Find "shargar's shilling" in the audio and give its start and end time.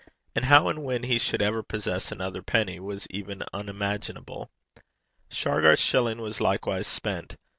5.29-6.17